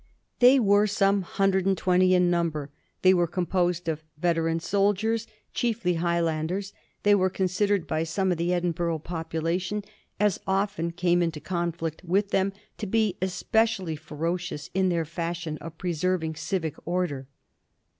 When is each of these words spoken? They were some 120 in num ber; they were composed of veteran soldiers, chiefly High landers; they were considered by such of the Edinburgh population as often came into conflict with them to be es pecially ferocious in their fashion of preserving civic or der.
They 0.39 0.59
were 0.59 0.87
some 0.87 1.17
120 1.17 2.15
in 2.15 2.31
num 2.31 2.49
ber; 2.49 2.71
they 3.03 3.13
were 3.13 3.27
composed 3.27 3.87
of 3.87 4.01
veteran 4.17 4.59
soldiers, 4.59 5.27
chiefly 5.53 5.93
High 5.93 6.19
landers; 6.19 6.73
they 7.03 7.13
were 7.13 7.29
considered 7.29 7.85
by 7.85 8.03
such 8.03 8.31
of 8.31 8.37
the 8.37 8.51
Edinburgh 8.51 8.97
population 8.97 9.83
as 10.19 10.39
often 10.47 10.89
came 10.89 11.21
into 11.21 11.39
conflict 11.39 12.03
with 12.03 12.31
them 12.31 12.51
to 12.79 12.87
be 12.87 13.15
es 13.21 13.43
pecially 13.43 13.95
ferocious 13.95 14.71
in 14.73 14.89
their 14.89 15.05
fashion 15.05 15.59
of 15.59 15.77
preserving 15.77 16.33
civic 16.35 16.73
or 16.83 17.05
der. 17.05 17.27